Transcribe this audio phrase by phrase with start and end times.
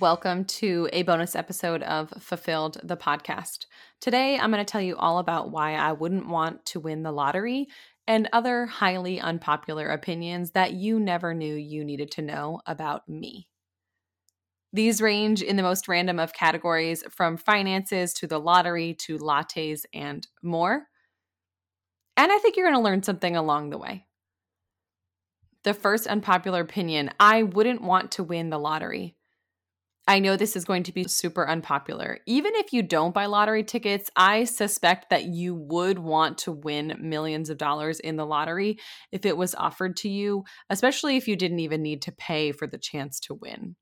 [0.00, 3.66] Welcome to a bonus episode of Fulfilled the podcast.
[4.00, 7.12] Today, I'm going to tell you all about why I wouldn't want to win the
[7.12, 7.68] lottery
[8.06, 13.48] and other highly unpopular opinions that you never knew you needed to know about me.
[14.72, 19.84] These range in the most random of categories from finances to the lottery to lattes
[19.92, 20.86] and more.
[22.16, 24.06] And I think you're going to learn something along the way.
[25.64, 29.16] The first unpopular opinion I wouldn't want to win the lottery.
[30.08, 32.18] I know this is going to be super unpopular.
[32.26, 36.96] Even if you don't buy lottery tickets, I suspect that you would want to win
[37.00, 38.78] millions of dollars in the lottery
[39.12, 42.66] if it was offered to you, especially if you didn't even need to pay for
[42.66, 43.76] the chance to win.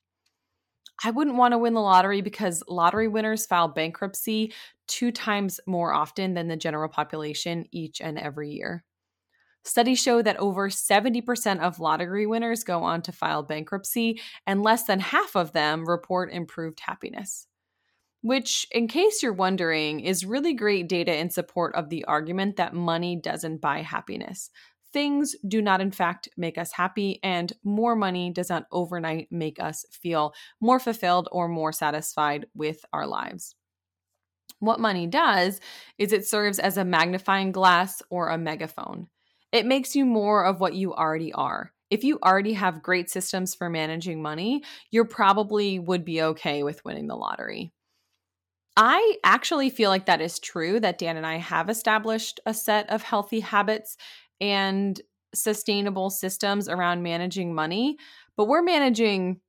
[1.02, 4.52] I wouldn't want to win the lottery because lottery winners file bankruptcy
[4.86, 8.84] two times more often than the general population each and every year.
[9.64, 14.84] Studies show that over 70% of lottery winners go on to file bankruptcy, and less
[14.84, 17.46] than half of them report improved happiness.
[18.22, 22.74] Which, in case you're wondering, is really great data in support of the argument that
[22.74, 24.50] money doesn't buy happiness.
[24.92, 29.60] Things do not, in fact, make us happy, and more money does not overnight make
[29.60, 33.54] us feel more fulfilled or more satisfied with our lives.
[34.58, 35.60] What money does
[35.96, 39.08] is it serves as a magnifying glass or a megaphone.
[39.52, 41.72] It makes you more of what you already are.
[41.90, 46.84] If you already have great systems for managing money, you probably would be okay with
[46.84, 47.72] winning the lottery.
[48.76, 52.88] I actually feel like that is true, that Dan and I have established a set
[52.90, 53.96] of healthy habits
[54.40, 55.00] and
[55.34, 57.98] sustainable systems around managing money,
[58.36, 59.40] but we're managing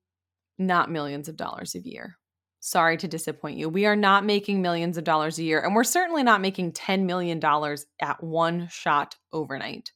[0.57, 2.17] not millions of dollars a year.
[2.63, 3.67] Sorry to disappoint you.
[3.69, 7.05] We are not making millions of dollars a year, and we're certainly not making $10
[7.05, 7.43] million
[7.99, 9.91] at one shot overnight.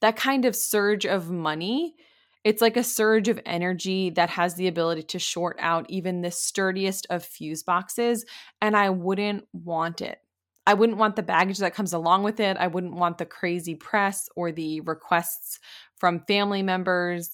[0.00, 1.94] That kind of surge of money,
[2.42, 6.30] it's like a surge of energy that has the ability to short out even the
[6.30, 8.24] sturdiest of fuse boxes,
[8.62, 10.18] and I wouldn't want it.
[10.66, 12.56] I wouldn't want the baggage that comes along with it.
[12.56, 15.60] I wouldn't want the crazy press or the requests
[15.98, 17.30] from family members.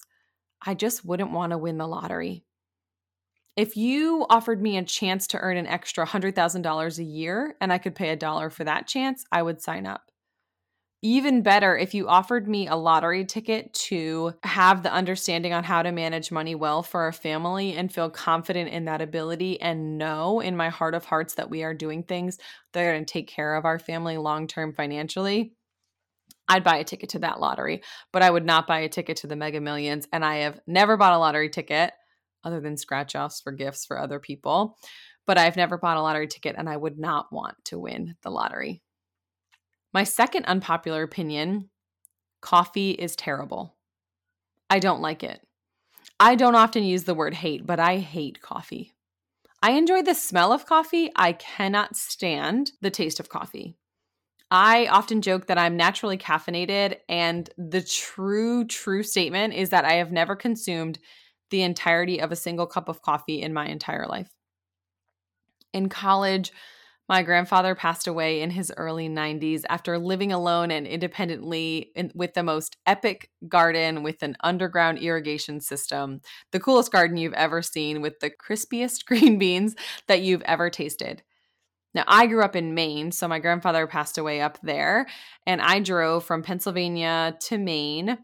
[0.61, 2.43] I just wouldn't want to win the lottery.
[3.55, 7.77] If you offered me a chance to earn an extra $100,000 a year and I
[7.77, 10.11] could pay a dollar for that chance, I would sign up.
[11.01, 15.83] Even better if you offered me a lottery ticket to have the understanding on how
[15.83, 20.41] to manage money well for our family and feel confident in that ability and know
[20.41, 22.39] in my heart of hearts that we are doing things
[22.73, 25.53] that are going to take care of our family long term financially.
[26.47, 29.27] I'd buy a ticket to that lottery, but I would not buy a ticket to
[29.27, 30.07] the mega millions.
[30.11, 31.93] And I have never bought a lottery ticket
[32.45, 34.77] other than scratch offs for gifts for other people.
[35.25, 38.29] But I've never bought a lottery ticket and I would not want to win the
[38.29, 38.81] lottery.
[39.93, 41.69] My second unpopular opinion
[42.41, 43.75] coffee is terrible.
[44.69, 45.41] I don't like it.
[46.19, 48.93] I don't often use the word hate, but I hate coffee.
[49.61, 51.11] I enjoy the smell of coffee.
[51.15, 53.77] I cannot stand the taste of coffee.
[54.51, 59.93] I often joke that I'm naturally caffeinated, and the true, true statement is that I
[59.93, 60.99] have never consumed
[61.55, 64.27] the entirety of a single cup of coffee in my entire life.
[65.71, 66.51] In college,
[67.07, 72.33] my grandfather passed away in his early 90s after living alone and independently in, with
[72.33, 76.19] the most epic garden with an underground irrigation system,
[76.51, 79.77] the coolest garden you've ever seen with the crispiest green beans
[80.09, 81.23] that you've ever tasted.
[81.93, 85.07] Now, I grew up in Maine, so my grandfather passed away up there,
[85.47, 88.17] and I drove from Pennsylvania to Maine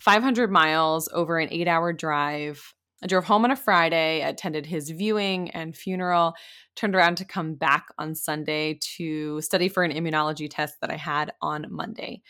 [0.00, 2.74] 500 miles over an eight hour drive.
[3.02, 6.34] I drove home on a Friday, attended his viewing and funeral,
[6.76, 10.96] turned around to come back on Sunday to study for an immunology test that I
[10.96, 12.22] had on Monday.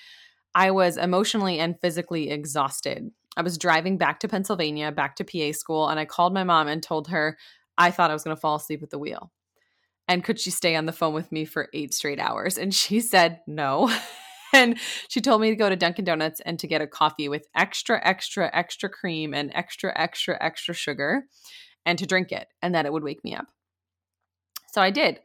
[0.55, 3.11] I was emotionally and physically exhausted.
[3.37, 6.69] I was driving back to Pennsylvania, back to PA school, and I called my mom
[6.69, 7.37] and told her
[7.79, 9.33] I thought I was going to fall asleep at the wheel.
[10.09, 12.59] And could she stay on the phone with me for eight straight hours?
[12.59, 13.97] And she said no.
[14.53, 14.79] and
[15.09, 18.01] she told me to go to Dunkin' Donuts and to get a coffee with extra,
[18.05, 21.25] extra, extra cream and extra, extra, extra sugar
[21.87, 23.47] and to drink it and that it would wake me up.
[24.73, 25.21] So I did.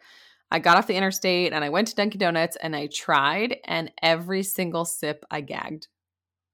[0.52, 3.92] I got off the interstate and I went to Dunkin' Donuts and I tried, and
[4.02, 5.88] every single sip I gagged.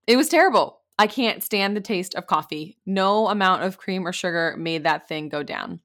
[0.07, 0.79] It was terrible.
[0.97, 2.77] I can't stand the taste of coffee.
[2.85, 5.79] No amount of cream or sugar made that thing go down.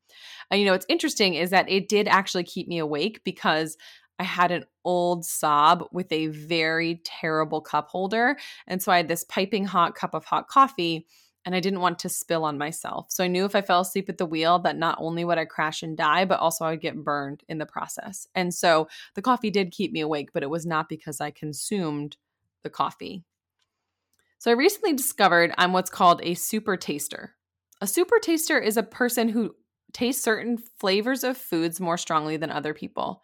[0.51, 3.77] And you know, what's interesting is that it did actually keep me awake because
[4.19, 8.37] I had an old Saab with a very terrible cup holder.
[8.67, 11.07] And so I had this piping hot cup of hot coffee
[11.45, 13.07] and I didn't want to spill on myself.
[13.11, 15.45] So I knew if I fell asleep at the wheel that not only would I
[15.45, 18.27] crash and die, but also I would get burned in the process.
[18.35, 22.17] And so the coffee did keep me awake, but it was not because I consumed
[22.65, 23.25] the coffee.
[24.39, 27.37] So I recently discovered I'm what's called a super taster.
[27.81, 29.55] A super taster is a person who
[29.93, 33.23] tastes certain flavors of foods more strongly than other people.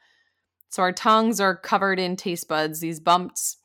[0.72, 2.80] So our tongues are covered in taste buds.
[2.80, 3.58] These bumps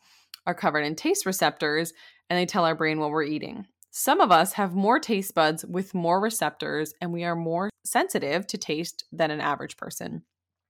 [0.46, 1.94] are covered in taste receptors,
[2.30, 3.66] and they tell our brain what we're eating.
[3.92, 8.46] Some of us have more taste buds with more receptors, and we are more sensitive
[8.48, 10.24] to taste than an average person.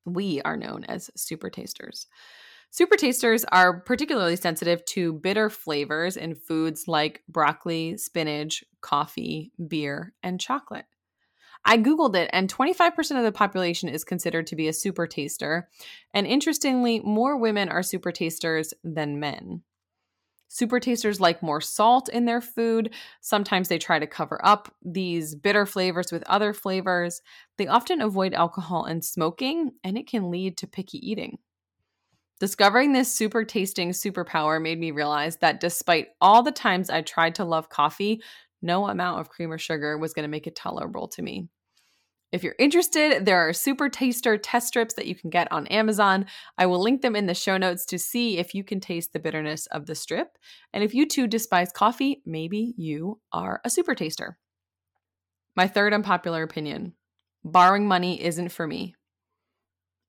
[0.05, 2.05] We are known as super tasters.
[2.69, 10.13] Super tasters are particularly sensitive to bitter flavors in foods like broccoli, spinach, coffee, beer,
[10.21, 10.85] and chocolate.
[11.69, 15.67] I Googled it, and 25% of the population is considered to be a super taster.
[16.13, 19.63] And interestingly, more women are super tasters than men.
[20.47, 22.93] Super tasters like more salt in their food.
[23.19, 27.21] Sometimes they try to cover up these bitter flavors with other flavors.
[27.57, 31.37] They often avoid alcohol and smoking, and it can lead to picky eating.
[32.39, 37.35] Discovering this super tasting superpower made me realize that despite all the times I tried
[37.35, 38.21] to love coffee,
[38.61, 41.49] no amount of cream or sugar was going to make it tolerable to me.
[42.31, 46.25] If you're interested, there are super taster test strips that you can get on Amazon.
[46.57, 49.19] I will link them in the show notes to see if you can taste the
[49.19, 50.37] bitterness of the strip.
[50.73, 54.37] And if you too despise coffee, maybe you are a super taster.
[55.55, 56.93] My third unpopular opinion
[57.43, 58.93] borrowing money isn't for me.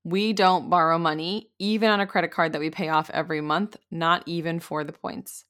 [0.03, 3.77] We don't borrow money, even on a credit card that we pay off every month,
[3.91, 5.45] not even for the points.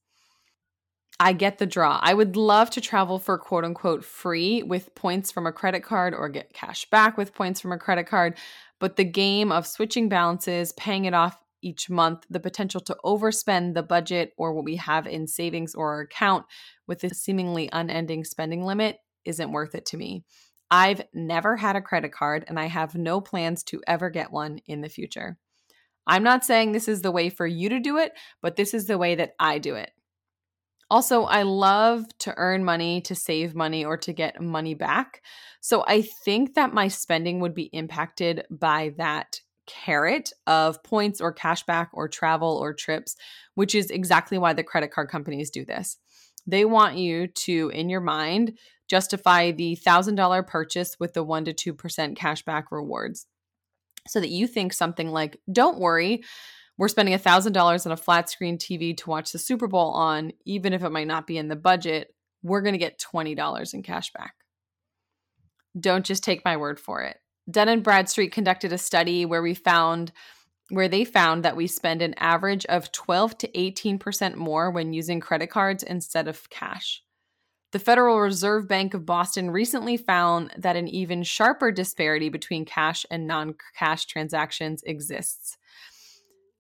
[1.19, 2.00] I get the draw.
[2.01, 6.13] I would love to travel for quote unquote free with points from a credit card
[6.13, 8.38] or get cash back with points from a credit card.
[8.80, 13.74] But the game of switching balances, paying it off each month, the potential to overspend
[13.74, 16.45] the budget or what we have in savings or our account
[16.88, 20.24] with a seemingly unending spending limit isn't worth it to me.
[20.71, 24.60] I've never had a credit card and I have no plans to ever get one
[24.68, 25.38] in the future.
[26.07, 28.86] I'm not saying this is the way for you to do it, but this is
[28.86, 29.92] the way that I do it.
[30.91, 35.21] Also, I love to earn money, to save money, or to get money back.
[35.62, 41.33] So I think that my spending would be impacted by that carrot of points or
[41.33, 43.15] cashback or travel or trips,
[43.53, 45.97] which is exactly why the credit card companies do this.
[46.47, 48.57] They want you to, in your mind,
[48.88, 53.27] justify the $1,000 purchase with the 1% to 2% cashback rewards
[54.07, 56.24] so that you think something like, don't worry,
[56.79, 60.71] we're spending $1,000 on a flat screen TV to watch the Super Bowl on, even
[60.71, 64.13] if it might not be in the budget, we're going to get $20 in cash
[64.13, 64.33] back.
[65.77, 67.17] Don't just take my word for it.
[67.51, 70.13] Dun & Bradstreet conducted a study where we found
[70.69, 75.19] where they found that we spend an average of 12 to 18% more when using
[75.19, 77.03] credit cards instead of cash.
[77.71, 83.05] The Federal Reserve Bank of Boston recently found that an even sharper disparity between cash
[83.11, 85.57] and non cash transactions exists.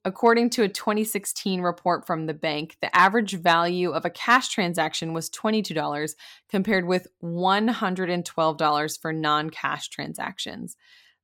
[0.05, 5.13] According to a 2016 report from the bank, the average value of a cash transaction
[5.13, 6.15] was $22
[6.49, 10.77] compared with $112 for non cash transactions.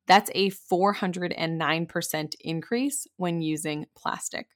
[0.08, 4.50] That's a 409% increase when using plastic.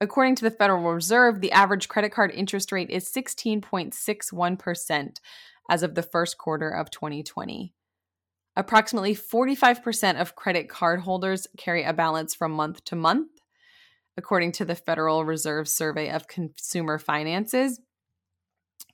[0.00, 5.16] According to the Federal Reserve, the average credit card interest rate is 16.61%
[5.68, 7.74] as of the first quarter of 2020.
[8.60, 13.30] Approximately 45% of credit card holders carry a balance from month to month,
[14.18, 17.80] according to the Federal Reserve Survey of Consumer Finances.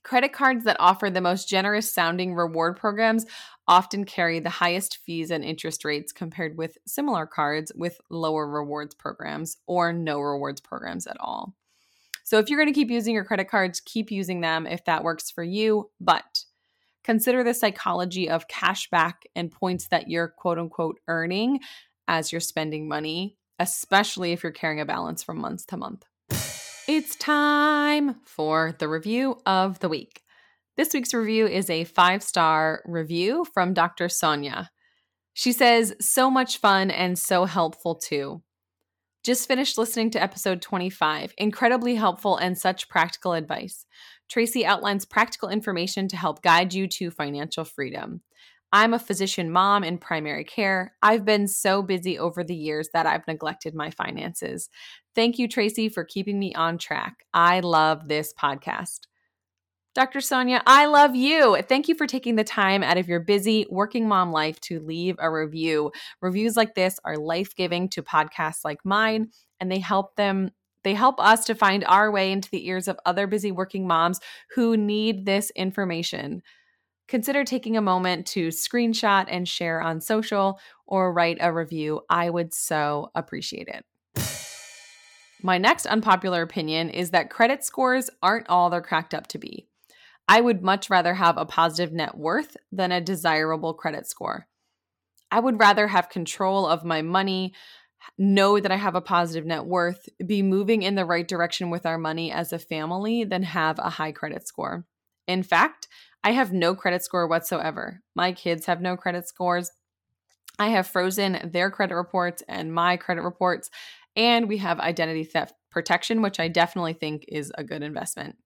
[0.03, 3.25] Credit cards that offer the most generous sounding reward programs
[3.67, 8.95] often carry the highest fees and interest rates compared with similar cards with lower rewards
[8.95, 11.55] programs or no rewards programs at all.
[12.23, 15.03] So, if you're going to keep using your credit cards, keep using them if that
[15.03, 15.89] works for you.
[15.99, 16.45] But
[17.03, 21.59] Consider the psychology of cash back and points that you're quote unquote earning
[22.07, 26.03] as you're spending money, especially if you're carrying a balance from month to month.
[26.87, 30.21] It's time for the review of the week.
[30.77, 34.07] This week's review is a five star review from Dr.
[34.09, 34.69] Sonia.
[35.33, 38.41] She says, so much fun and so helpful too.
[39.23, 41.33] Just finished listening to episode 25.
[41.37, 43.85] Incredibly helpful and such practical advice.
[44.29, 48.21] Tracy outlines practical information to help guide you to financial freedom.
[48.73, 50.93] I'm a physician mom in primary care.
[51.01, 54.69] I've been so busy over the years that I've neglected my finances.
[55.15, 57.25] Thank you, Tracy, for keeping me on track.
[57.33, 59.01] I love this podcast.
[59.95, 60.21] Dr.
[60.21, 61.59] Sonia, I love you.
[61.67, 65.15] Thank you for taking the time out of your busy working mom life to leave
[65.17, 65.91] a review.
[66.21, 70.51] Reviews like this are life giving to podcasts like mine, and they help them
[70.83, 74.19] they help us to find our way into the ears of other busy working moms
[74.55, 76.41] who need this information.
[77.07, 82.01] Consider taking a moment to screenshot and share on social or write a review.
[82.09, 83.85] I would so appreciate it.
[85.41, 89.67] My next unpopular opinion is that credit scores aren't all they're cracked up to be.
[90.27, 94.47] I would much rather have a positive net worth than a desirable credit score.
[95.31, 97.53] I would rather have control of my money,
[98.17, 101.85] know that I have a positive net worth, be moving in the right direction with
[101.85, 104.85] our money as a family than have a high credit score.
[105.27, 105.87] In fact,
[106.23, 108.01] I have no credit score whatsoever.
[108.15, 109.71] My kids have no credit scores.
[110.59, 113.69] I have frozen their credit reports and my credit reports,
[114.15, 118.37] and we have identity theft protection, which I definitely think is a good investment.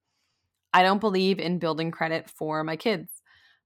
[0.74, 3.22] I don't believe in building credit for my kids.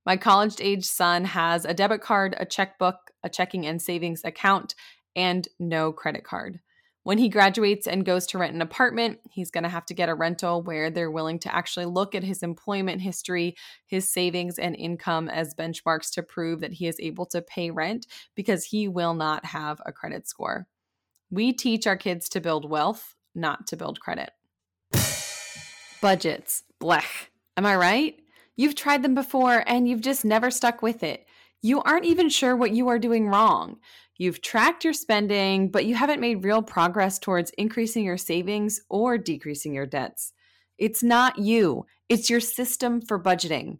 [0.05, 4.75] My college age son has a debit card, a checkbook, a checking and savings account,
[5.15, 6.59] and no credit card.
[7.03, 10.09] When he graduates and goes to rent an apartment, he's going to have to get
[10.09, 13.55] a rental where they're willing to actually look at his employment history,
[13.85, 18.07] his savings, and income as benchmarks to prove that he is able to pay rent
[18.33, 20.65] because he will not have a credit score.
[21.29, 24.31] We teach our kids to build wealth, not to build credit.
[26.01, 26.63] Budgets.
[26.81, 27.27] Blech.
[27.55, 28.15] Am I right?
[28.55, 31.27] You've tried them before and you've just never stuck with it.
[31.61, 33.77] You aren't even sure what you are doing wrong.
[34.17, 39.17] You've tracked your spending, but you haven't made real progress towards increasing your savings or
[39.17, 40.31] decreasing your debts.
[40.77, 43.79] It's not you, it's your system for budgeting.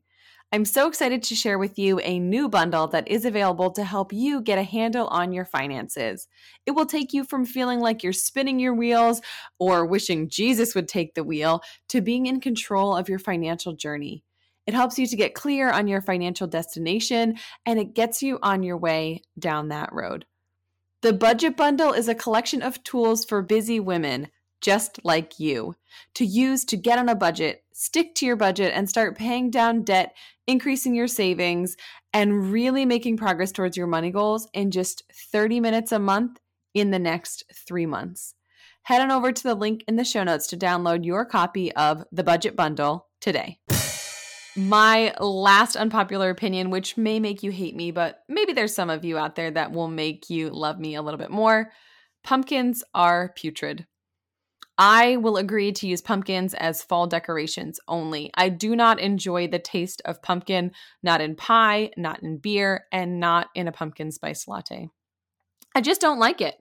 [0.52, 4.14] I'm so excited to share with you a new bundle that is available to help
[4.14, 6.28] you get a handle on your finances.
[6.66, 9.22] It will take you from feeling like you're spinning your wheels
[9.58, 14.25] or wishing Jesus would take the wheel to being in control of your financial journey.
[14.68, 18.64] It helps you to get clear on your financial destination and it gets you on
[18.64, 20.26] your way down that road.
[21.02, 24.30] The Budget Bundle is a collection of tools for busy women
[24.62, 25.76] just like you
[26.16, 29.84] to use to get on a budget, stick to your budget, and start paying down
[29.84, 30.16] debt,
[30.48, 31.78] increasing your savings,
[32.14, 36.40] and really making progress towards your money goals in just 30 minutes a month
[36.74, 38.34] in the next three months.
[38.84, 42.04] Head on over to the link in the show notes to download your copy of
[42.12, 43.60] the Budget Bundle today.
[44.56, 49.04] My last unpopular opinion, which may make you hate me, but maybe there's some of
[49.04, 51.72] you out there that will make you love me a little bit more.
[52.24, 53.86] Pumpkins are putrid.
[54.78, 58.32] I will agree to use pumpkins as fall decorations only.
[58.36, 60.72] I do not enjoy the taste of pumpkin,
[61.04, 64.90] not in pie, not in beer, and not in a pumpkin spice latte.
[65.74, 66.56] I just don't like it.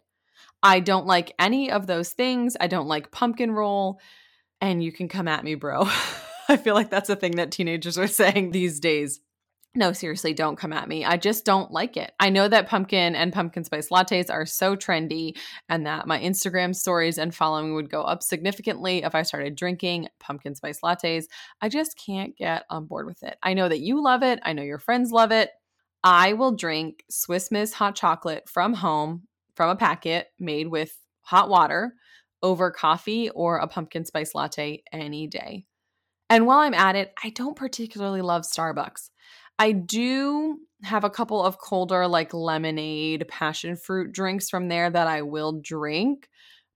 [0.62, 2.56] I don't like any of those things.
[2.60, 4.00] I don't like pumpkin roll.
[4.60, 5.88] And you can come at me, bro.
[6.48, 9.20] I feel like that's a thing that teenagers are saying these days.
[9.76, 11.04] No, seriously, don't come at me.
[11.04, 12.12] I just don't like it.
[12.20, 15.36] I know that pumpkin and pumpkin spice lattes are so trendy
[15.68, 20.08] and that my Instagram stories and following would go up significantly if I started drinking
[20.20, 21.24] pumpkin spice lattes.
[21.60, 23.36] I just can't get on board with it.
[23.42, 24.38] I know that you love it.
[24.44, 25.50] I know your friends love it.
[26.04, 29.22] I will drink Swiss Miss hot chocolate from home
[29.56, 31.94] from a packet made with hot water
[32.44, 35.64] over coffee or a pumpkin spice latte any day.
[36.34, 39.10] And while I'm at it, I don't particularly love Starbucks.
[39.56, 45.06] I do have a couple of colder, like lemonade, passion fruit drinks from there that
[45.06, 46.28] I will drink,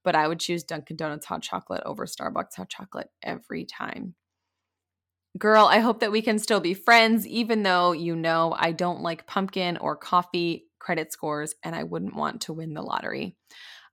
[0.04, 4.14] but I would choose Dunkin' Donuts hot chocolate over Starbucks hot chocolate every time.
[5.36, 9.02] Girl, I hope that we can still be friends, even though you know I don't
[9.02, 13.36] like pumpkin or coffee credit scores and I wouldn't want to win the lottery.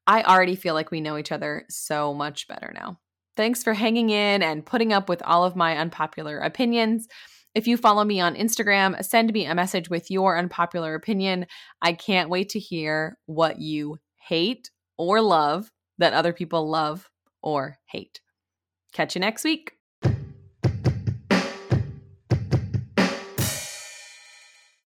[0.05, 3.00] I already feel like we know each other so much better now.
[3.36, 7.08] Thanks for hanging in and putting up with all of my unpopular opinions.
[7.54, 11.46] If you follow me on Instagram, send me a message with your unpopular opinion.
[11.82, 17.10] I can't wait to hear what you hate or love that other people love
[17.42, 18.20] or hate.
[18.94, 19.75] Catch you next week.